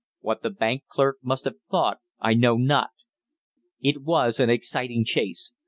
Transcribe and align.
What 0.21 0.41
the 0.41 0.49
bank 0.49 0.85
clerk 0.87 1.17
must 1.21 1.45
have 1.45 1.57
thought, 1.69 1.99
I 2.19 2.33
know 2.33 2.55
not. 2.57 2.89
It 3.81 4.01
was 4.01 4.39
an 4.39 4.49
exciting 4.49 5.05
chase. 5.05 5.53